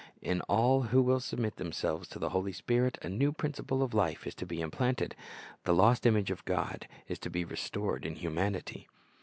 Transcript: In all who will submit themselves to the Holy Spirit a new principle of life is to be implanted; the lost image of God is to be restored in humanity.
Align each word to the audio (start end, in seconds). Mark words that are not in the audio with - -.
In 0.23 0.41
all 0.49 0.81
who 0.81 0.99
will 1.03 1.19
submit 1.19 1.57
themselves 1.57 2.07
to 2.07 2.17
the 2.17 2.29
Holy 2.29 2.53
Spirit 2.53 2.97
a 3.03 3.07
new 3.07 3.31
principle 3.31 3.83
of 3.83 3.93
life 3.93 4.25
is 4.25 4.33
to 4.33 4.47
be 4.47 4.59
implanted; 4.59 5.13
the 5.63 5.75
lost 5.75 6.07
image 6.07 6.31
of 6.31 6.43
God 6.45 6.87
is 7.07 7.19
to 7.19 7.29
be 7.29 7.45
restored 7.45 8.03
in 8.03 8.15
humanity. 8.15 8.87